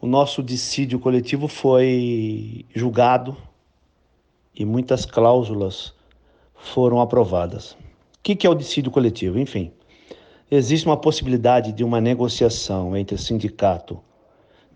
o 0.00 0.06
nosso 0.06 0.42
dissídio 0.42 0.98
coletivo 0.98 1.48
foi 1.48 2.66
julgado 2.74 3.34
e 4.54 4.64
muitas 4.64 5.06
cláusulas 5.06 5.94
foram 6.54 7.00
aprovadas. 7.00 7.72
O 7.72 7.76
que 8.22 8.46
é 8.46 8.50
o 8.50 8.54
dissídio 8.54 8.90
coletivo? 8.90 9.38
Enfim, 9.38 9.72
existe 10.50 10.86
uma 10.86 10.96
possibilidade 10.96 11.72
de 11.72 11.84
uma 11.84 12.00
negociação 12.00 12.96
entre 12.96 13.18
sindicato 13.18 14.00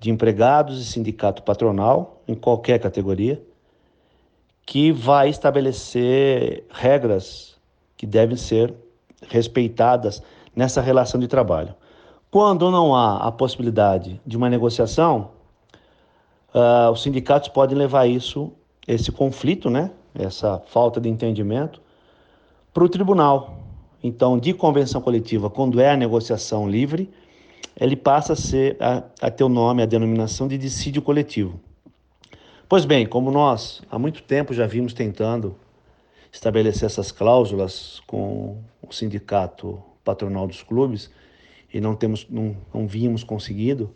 de 0.00 0.10
empregados 0.10 0.80
e 0.80 0.84
sindicato 0.84 1.42
patronal, 1.42 2.22
em 2.26 2.34
qualquer 2.34 2.78
categoria, 2.78 3.42
que 4.64 4.92
vai 4.92 5.28
estabelecer 5.28 6.64
regras 6.70 7.56
que 7.96 8.06
devem 8.06 8.36
ser 8.36 8.74
respeitadas 9.28 10.22
nessa 10.54 10.80
relação 10.80 11.18
de 11.18 11.26
trabalho. 11.26 11.74
Quando 12.30 12.70
não 12.70 12.94
há 12.94 13.26
a 13.26 13.32
possibilidade 13.32 14.20
de 14.24 14.36
uma 14.36 14.48
negociação, 14.48 15.30
uh, 16.54 16.90
os 16.92 17.02
sindicatos 17.02 17.48
podem 17.48 17.76
levar 17.76 18.06
isso, 18.06 18.52
esse 18.86 19.10
conflito, 19.10 19.70
né, 19.70 19.90
essa 20.14 20.62
falta 20.66 21.00
de 21.00 21.08
entendimento, 21.08 21.80
para 22.72 22.84
o 22.84 22.88
tribunal. 22.88 23.58
Então, 24.02 24.38
de 24.38 24.52
convenção 24.52 25.00
coletiva, 25.00 25.50
quando 25.50 25.80
é 25.80 25.90
a 25.90 25.96
negociação 25.96 26.68
livre, 26.68 27.10
ele 27.78 27.96
passa 27.96 28.32
a, 28.32 28.36
ser, 28.36 28.76
a, 28.80 29.02
a 29.20 29.30
ter 29.30 29.44
o 29.44 29.48
nome, 29.48 29.82
a 29.82 29.86
denominação 29.86 30.46
de 30.46 30.56
dissídio 30.56 31.02
coletivo. 31.02 31.60
Pois 32.68 32.84
bem, 32.84 33.06
como 33.06 33.30
nós 33.30 33.82
há 33.90 33.98
muito 33.98 34.22
tempo 34.22 34.52
já 34.52 34.66
vimos 34.66 34.92
tentando 34.92 35.56
estabelecer 36.30 36.86
essas 36.86 37.10
cláusulas 37.10 38.00
com 38.06 38.58
o 38.82 38.92
sindicato 38.92 39.82
patronal 40.04 40.46
dos 40.46 40.62
clubes 40.62 41.10
e 41.72 41.80
não 41.80 41.94
temos, 41.94 42.26
não, 42.28 42.56
não 42.72 42.86
vínhamos 42.86 43.24
conseguido, 43.24 43.90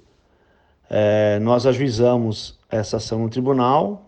é, 0.89 1.39
nós 1.41 1.67
ajuizamos 1.67 2.59
essa 2.71 2.97
ação 2.97 3.19
no 3.21 3.29
tribunal 3.29 4.07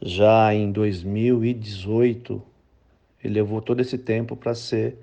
já 0.00 0.54
em 0.54 0.70
2018 0.70 2.42
ele 3.24 3.34
levou 3.34 3.60
todo 3.60 3.80
esse 3.80 3.98
tempo 3.98 4.36
para 4.36 4.54
ser 4.54 4.98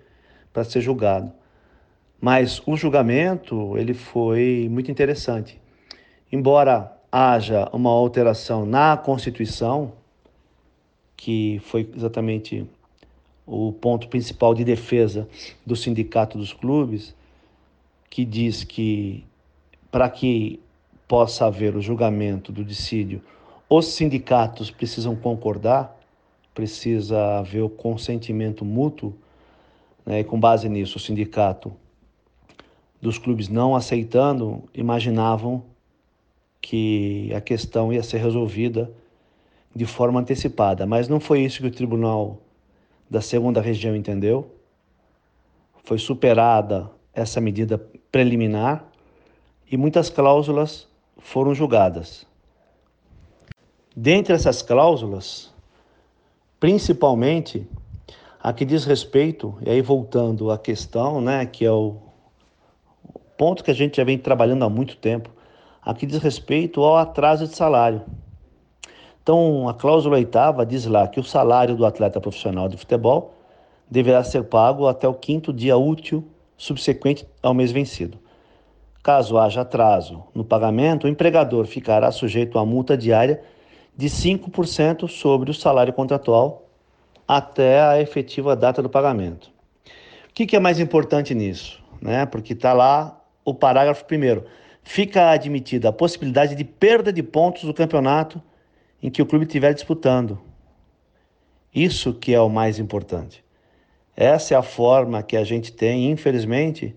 para 0.53 0.63
ser 0.63 0.81
julgado. 0.81 1.31
Mas 2.19 2.61
o 2.65 2.75
julgamento 2.75 3.77
ele 3.77 3.93
foi 3.93 4.67
muito 4.69 4.91
interessante. 4.91 5.59
Embora 6.31 6.95
haja 7.11 7.67
uma 7.73 7.89
alteração 7.89 8.65
na 8.65 8.95
Constituição, 8.95 9.93
que 11.17 11.59
foi 11.65 11.89
exatamente 11.95 12.65
o 13.45 13.71
ponto 13.73 14.07
principal 14.07 14.53
de 14.53 14.63
defesa 14.63 15.27
do 15.65 15.75
sindicato 15.75 16.37
dos 16.37 16.53
clubes, 16.53 17.15
que 18.09 18.23
diz 18.23 18.63
que 18.63 19.25
para 19.91 20.09
que 20.09 20.59
possa 21.07 21.45
haver 21.47 21.75
o 21.75 21.81
julgamento 21.81 22.51
do 22.51 22.63
dissídio, 22.63 23.21
os 23.69 23.87
sindicatos 23.87 24.71
precisam 24.71 25.15
concordar 25.15 25.97
precisa 26.53 27.39
haver 27.39 27.61
o 27.61 27.69
consentimento 27.69 28.65
mútuo, 28.65 29.13
né? 30.05 30.19
e 30.19 30.23
com 30.23 30.39
base 30.39 30.67
nisso, 30.67 30.97
o 30.97 31.01
sindicato 31.01 31.73
dos 33.01 33.17
clubes 33.17 33.49
não 33.49 33.75
aceitando, 33.75 34.63
imaginavam 34.73 35.63
que 36.61 37.33
a 37.33 37.41
questão 37.41 37.91
ia 37.91 38.03
ser 38.03 38.19
resolvida 38.19 38.91
de 39.75 39.85
forma 39.85 40.19
antecipada, 40.19 40.85
mas 40.85 41.07
não 41.07 41.19
foi 41.19 41.41
isso 41.41 41.61
que 41.61 41.67
o 41.67 41.71
tribunal 41.71 42.39
da 43.09 43.21
segunda 43.21 43.59
região 43.59 43.95
entendeu. 43.95 44.53
Foi 45.83 45.97
superada 45.97 46.89
essa 47.13 47.41
medida 47.41 47.77
preliminar 48.11 48.85
e 49.69 49.75
muitas 49.75 50.09
cláusulas 50.09 50.87
foram 51.17 51.55
julgadas. 51.55 52.25
Dentre 53.95 54.33
essas 54.33 54.61
cláusulas, 54.61 55.50
principalmente 56.61 57.67
a 58.39 58.53
que 58.53 58.63
diz 58.63 58.85
respeito, 58.85 59.57
e 59.65 59.69
aí 59.71 59.81
voltando 59.81 60.51
à 60.51 60.59
questão, 60.59 61.19
né, 61.19 61.43
que 61.43 61.65
é 61.65 61.71
o 61.71 61.97
ponto 63.35 63.63
que 63.63 63.71
a 63.71 63.73
gente 63.73 63.97
já 63.97 64.03
vem 64.03 64.15
trabalhando 64.15 64.63
há 64.63 64.69
muito 64.69 64.95
tempo, 64.95 65.31
a 65.81 65.91
que 65.95 66.05
diz 66.05 66.19
respeito 66.19 66.83
ao 66.83 66.97
atraso 66.97 67.47
de 67.47 67.55
salário. 67.55 68.03
Então, 69.23 69.67
a 69.67 69.73
cláusula 69.73 70.17
oitava 70.17 70.63
diz 70.63 70.85
lá 70.85 71.07
que 71.07 71.19
o 71.19 71.23
salário 71.23 71.75
do 71.75 71.83
atleta 71.83 72.21
profissional 72.21 72.69
de 72.69 72.77
futebol 72.77 73.33
deverá 73.89 74.23
ser 74.23 74.43
pago 74.43 74.87
até 74.87 75.07
o 75.07 75.15
quinto 75.15 75.51
dia 75.51 75.77
útil 75.77 76.23
subsequente 76.55 77.27
ao 77.41 77.55
mês 77.55 77.71
vencido. 77.71 78.19
Caso 79.01 79.39
haja 79.39 79.61
atraso 79.61 80.23
no 80.33 80.45
pagamento, 80.45 81.05
o 81.05 81.09
empregador 81.09 81.65
ficará 81.65 82.11
sujeito 82.11 82.59
à 82.59 82.65
multa 82.65 82.95
diária 82.95 83.41
de 83.95 84.07
5% 84.07 85.07
sobre 85.07 85.51
o 85.51 85.53
salário 85.53 85.93
contratual 85.93 86.67
até 87.27 87.81
a 87.81 88.01
efetiva 88.01 88.55
data 88.55 88.81
do 88.81 88.89
pagamento. 88.89 89.51
O 90.29 90.33
que, 90.33 90.45
que 90.45 90.55
é 90.55 90.59
mais 90.59 90.79
importante 90.79 91.35
nisso? 91.35 91.81
Né? 92.01 92.25
Porque 92.25 92.53
está 92.53 92.73
lá 92.73 93.21
o 93.43 93.53
parágrafo 93.53 94.05
primeiro. 94.05 94.45
Fica 94.83 95.31
admitida 95.31 95.89
a 95.89 95.93
possibilidade 95.93 96.55
de 96.55 96.63
perda 96.63 97.13
de 97.13 97.21
pontos 97.21 97.63
do 97.63 97.73
campeonato 97.73 98.41
em 99.01 99.09
que 99.09 99.21
o 99.21 99.25
clube 99.25 99.45
estiver 99.45 99.73
disputando. 99.73 100.39
Isso 101.73 102.13
que 102.13 102.33
é 102.33 102.41
o 102.41 102.49
mais 102.49 102.79
importante. 102.79 103.43
Essa 104.15 104.55
é 104.55 104.57
a 104.57 104.63
forma 104.63 105.23
que 105.23 105.37
a 105.37 105.43
gente 105.43 105.71
tem, 105.71 106.11
infelizmente, 106.11 106.95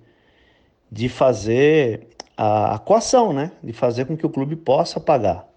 de 0.90 1.08
fazer 1.08 2.08
a, 2.36 2.74
a 2.74 2.78
coação, 2.78 3.32
né? 3.32 3.52
De 3.62 3.72
fazer 3.72 4.04
com 4.04 4.16
que 4.16 4.26
o 4.26 4.30
clube 4.30 4.56
possa 4.56 4.98
pagar. 4.98 5.48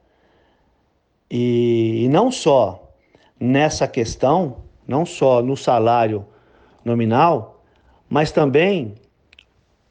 E, 1.30 2.06
e 2.06 2.10
não 2.10 2.32
só 2.32 2.94
nessa 3.40 3.88
questão, 3.88 4.58
não 4.88 5.06
só 5.06 5.42
no 5.42 5.56
salário 5.58 6.26
nominal, 6.84 7.62
mas 8.10 8.32
também 8.32 8.96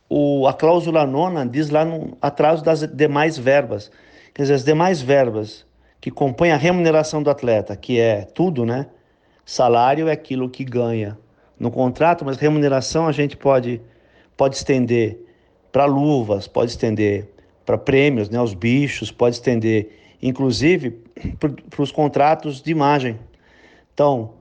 o, 0.08 0.46
a 0.46 0.54
cláusula 0.54 1.06
nona 1.06 1.46
diz 1.46 1.70
lá 1.70 1.84
no 1.84 2.16
atraso 2.20 2.64
das 2.64 2.80
demais 2.80 3.36
verbas. 3.36 3.90
Quer 4.34 4.42
dizer, 4.42 4.54
as 4.54 4.64
demais 4.64 5.02
verbas 5.02 5.66
que 6.00 6.10
compõem 6.10 6.52
a 6.52 6.56
remuneração 6.56 7.22
do 7.22 7.30
atleta, 7.30 7.76
que 7.76 7.98
é 7.98 8.22
tudo, 8.22 8.64
né? 8.64 8.86
Salário 9.44 10.08
é 10.08 10.12
aquilo 10.12 10.48
que 10.48 10.64
ganha 10.64 11.18
no 11.58 11.70
contrato, 11.70 12.24
mas 12.24 12.36
remuneração 12.36 13.06
a 13.06 13.12
gente 13.12 13.36
pode, 13.36 13.80
pode 14.36 14.56
estender 14.56 15.18
para 15.72 15.84
luvas, 15.84 16.46
pode 16.46 16.70
estender 16.70 17.28
para 17.64 17.76
prêmios, 17.76 18.28
né? 18.28 18.40
Os 18.40 18.54
bichos, 18.54 19.10
pode 19.10 19.36
estender 19.36 19.90
inclusive 20.26 20.90
para 21.38 21.82
os 21.82 21.92
contratos 21.92 22.60
de 22.60 22.70
imagem. 22.70 23.18
Então, 23.92 24.34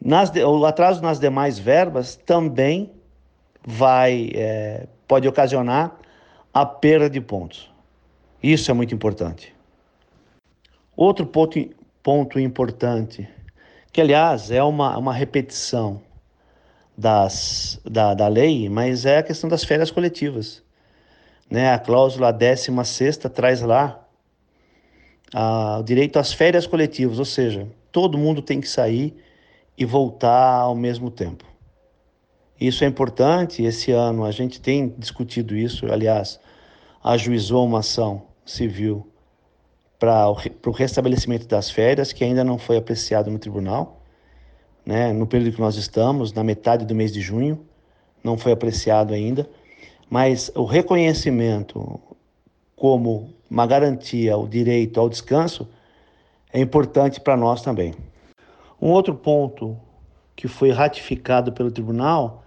nas, 0.00 0.30
o 0.34 0.64
atraso 0.64 1.02
nas 1.02 1.18
demais 1.18 1.58
verbas 1.58 2.16
também 2.16 2.92
vai 3.66 4.30
é, 4.34 4.86
pode 5.06 5.28
ocasionar 5.28 5.96
a 6.52 6.64
perda 6.64 7.08
de 7.08 7.20
pontos. 7.20 7.70
Isso 8.42 8.70
é 8.70 8.74
muito 8.74 8.94
importante. 8.94 9.54
Outro 10.96 11.26
ponto, 11.26 11.58
ponto 12.02 12.38
importante, 12.38 13.28
que 13.92 14.00
aliás 14.00 14.50
é 14.50 14.62
uma, 14.62 14.96
uma 14.96 15.12
repetição 15.12 16.00
das, 16.96 17.80
da, 17.84 18.14
da 18.14 18.28
lei, 18.28 18.68
mas 18.68 19.04
é 19.04 19.18
a 19.18 19.22
questão 19.22 19.48
das 19.48 19.64
férias 19.64 19.90
coletivas. 19.90 20.62
Né? 21.50 21.72
A 21.72 21.78
cláusula 21.78 22.32
16 22.32 23.16
traz 23.34 23.60
lá 23.60 24.03
o 25.34 25.82
direito 25.82 26.18
às 26.18 26.32
férias 26.32 26.66
coletivas, 26.66 27.18
ou 27.18 27.24
seja, 27.24 27.66
todo 27.90 28.16
mundo 28.16 28.40
tem 28.40 28.60
que 28.60 28.68
sair 28.68 29.14
e 29.76 29.84
voltar 29.84 30.60
ao 30.60 30.74
mesmo 30.74 31.10
tempo. 31.10 31.44
Isso 32.60 32.84
é 32.84 32.86
importante. 32.86 33.62
Esse 33.62 33.90
ano 33.90 34.24
a 34.24 34.30
gente 34.30 34.60
tem 34.60 34.94
discutido 34.96 35.56
isso. 35.56 35.86
Aliás, 35.92 36.38
ajuizou 37.02 37.66
uma 37.66 37.80
ação 37.80 38.22
civil 38.44 39.06
para 39.98 40.28
o 40.30 40.70
restabelecimento 40.70 41.46
das 41.48 41.70
férias, 41.70 42.12
que 42.12 42.22
ainda 42.22 42.44
não 42.44 42.58
foi 42.58 42.76
apreciado 42.76 43.30
no 43.30 43.38
tribunal, 43.38 44.00
né? 44.84 45.12
no 45.12 45.26
período 45.26 45.54
que 45.54 45.60
nós 45.60 45.76
estamos, 45.76 46.32
na 46.32 46.44
metade 46.44 46.84
do 46.84 46.94
mês 46.94 47.12
de 47.12 47.20
junho, 47.20 47.64
não 48.22 48.36
foi 48.38 48.52
apreciado 48.52 49.14
ainda, 49.14 49.48
mas 50.08 50.50
o 50.54 50.64
reconhecimento 50.64 52.00
como 52.76 53.32
uma 53.54 53.68
garantia 53.68 54.34
ao 54.34 54.48
direito 54.48 54.98
ao 54.98 55.08
descanso 55.08 55.68
é 56.52 56.60
importante 56.60 57.20
para 57.20 57.36
nós 57.36 57.62
também. 57.62 57.94
Um 58.82 58.90
outro 58.90 59.14
ponto 59.14 59.76
que 60.34 60.48
foi 60.48 60.72
ratificado 60.72 61.52
pelo 61.52 61.70
tribunal 61.70 62.42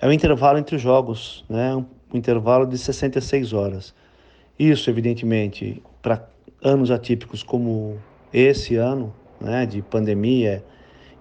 é 0.00 0.08
o 0.08 0.12
intervalo 0.12 0.58
entre 0.58 0.74
os 0.74 0.80
jogos, 0.80 1.44
né? 1.46 1.76
um 1.76 1.84
intervalo 2.14 2.64
de 2.64 2.78
66 2.78 3.52
horas. 3.52 3.94
Isso, 4.58 4.88
evidentemente, 4.88 5.82
para 6.00 6.26
anos 6.64 6.90
atípicos 6.90 7.42
como 7.42 7.98
esse 8.32 8.76
ano, 8.76 9.12
né, 9.38 9.66
de 9.66 9.82
pandemia 9.82 10.64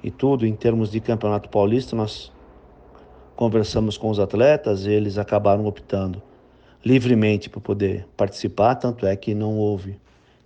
e 0.01 0.09
tudo, 0.09 0.45
em 0.45 0.55
termos 0.55 0.89
de 0.89 1.01
campeonato 1.01 1.49
paulista, 1.49 1.93
nós 1.93 2.31
conversamos 3.35 3.97
com 3.97 4.09
os 4.09 4.17
atletas, 4.17 4.85
eles 4.85 5.17
acabaram 5.17 5.65
optando 5.65 6.23
livremente 6.85 7.49
para 7.49 7.59
poder 7.59 8.07
participar, 8.15 8.75
tanto 8.75 9.07
é 9.07 9.15
que 9.15 9.33
não 9.33 9.57
houve 9.57 9.99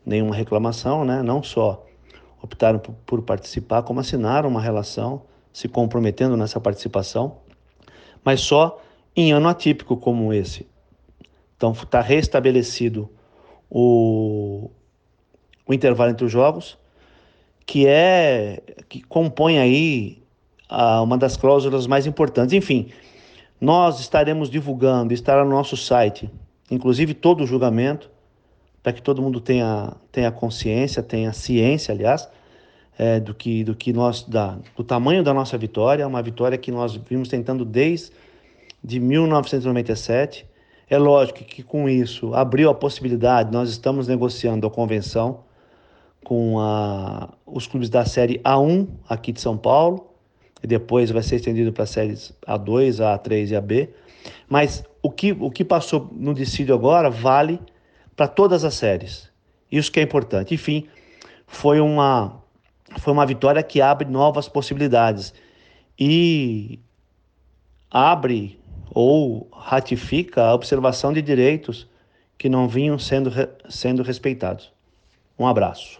nenhuma 0.06 0.34
reclamação, 0.34 1.04
né? 1.04 1.22
Não 1.22 1.44
só 1.44 1.86
optaram 2.42 2.80
por, 2.80 3.22
participar, 3.22 3.84
como 3.84 4.00
assinaram 4.00 4.48
uma 4.48 4.62
relação 4.62 5.24
se 5.52 5.68
comprometendo 5.68 6.38
nessa 6.38 6.60
participação, 6.60 7.38
mas 8.24 8.40
só 8.40 8.82
em 9.14 9.34
ano 9.34 9.50
atípico 9.50 9.98
como 9.98 10.32
esse. 10.32 10.66
Então 11.58 11.74
está 11.74 12.00
restabelecido 12.00 13.10
o, 13.70 14.72
o 15.68 15.74
intervalo 15.74 16.12
entre 16.12 16.26
os 16.26 16.32
jogos, 16.32 16.78
que 17.66 17.86
é 17.86 18.64
que 18.88 19.02
compõe 19.02 19.60
aí 19.60 20.24
a, 20.70 21.02
uma 21.02 21.18
das 21.18 21.36
cláusulas 21.36 21.86
mais 21.86 22.06
importantes. 22.08 22.54
Enfim, 22.54 22.90
nós 23.60 24.00
estaremos 24.00 24.50
divulgando, 24.50 25.14
estará 25.14 25.44
no 25.44 25.52
nosso 25.52 25.76
site, 25.76 26.30
inclusive 26.72 27.14
todo 27.14 27.44
o 27.44 27.48
julgamento, 27.48 28.10
para 28.82 28.94
que 28.94 29.02
todo 29.02 29.22
mundo 29.22 29.42
tenha, 29.42 29.94
tenha 30.12 30.32
consciência, 30.32 31.04
tenha 31.04 31.34
ciência, 31.34 31.94
aliás, 31.94 32.30
é, 32.98 33.20
do 33.20 33.34
que 33.34 33.64
do 33.64 33.76
que 33.76 33.94
nós 33.94 34.24
da, 34.24 34.58
do 34.76 34.84
tamanho 34.84 35.24
da 35.24 35.34
nossa 35.34 35.58
vitória, 35.58 36.08
uma 36.08 36.22
vitória 36.22 36.58
que 36.58 36.72
nós 36.72 36.96
vimos 36.96 37.30
tentando 37.30 37.66
desde 37.66 38.12
de 38.84 39.00
1997. 39.00 40.46
É 40.90 40.98
lógico 40.98 41.44
que 41.44 41.62
com 41.62 41.88
isso 41.88 42.34
abriu 42.34 42.70
a 42.70 42.74
possibilidade, 42.74 43.52
nós 43.52 43.70
estamos 43.70 44.08
negociando 44.08 44.66
a 44.66 44.72
convenção 44.72 45.42
com 46.24 46.60
a, 46.60 47.30
os 47.46 47.68
clubes 47.68 47.90
da 47.90 48.06
série 48.06 48.40
A1 48.40 48.88
aqui 49.08 49.32
de 49.32 49.40
São 49.40 49.58
Paulo, 49.58 50.09
e 50.62 50.68
depois 50.68 51.10
vai 51.12 51.24
ser 51.24 51.38
estendido 51.38 51.72
para 51.72 51.86
séries 51.86 52.34
A2, 52.48 52.98
A3 52.98 53.50
e 53.50 53.56
AB. 53.56 53.90
Mas 54.48 54.84
o 55.02 55.10
que, 55.10 55.32
o 55.32 55.50
que 55.50 55.64
passou 55.64 56.10
no 56.12 56.34
decídio 56.34 56.76
agora 56.76 57.10
vale 57.10 57.60
para 58.16 58.28
todas 58.28 58.64
as 58.64 58.74
séries. 58.74 59.32
Isso 59.72 59.92
que 59.92 60.00
é 60.00 60.04
importante. 60.04 60.54
Enfim, 60.54 60.88
foi 61.48 61.80
uma, 61.80 62.42
foi 63.00 63.14
uma 63.14 63.26
vitória 63.26 63.64
que 63.64 63.82
abre 63.82 64.10
novas 64.10 64.50
possibilidades 64.50 65.34
e 65.98 66.80
abre 67.90 68.60
ou 68.92 69.50
ratifica 69.54 70.44
a 70.44 70.54
observação 70.54 71.14
de 71.14 71.22
direitos 71.22 71.88
que 72.38 72.50
não 72.50 72.68
vinham 72.68 72.98
sendo, 72.98 73.32
sendo 73.70 74.02
respeitados. 74.02 74.72
Um 75.38 75.48
abraço. 75.48 76.00